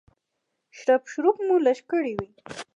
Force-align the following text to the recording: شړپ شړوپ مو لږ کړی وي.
شړپ 0.77 1.03
شړوپ 1.11 1.37
مو 1.45 1.55
لږ 1.65 1.79
کړی 1.91 2.11
وي. 2.17 2.27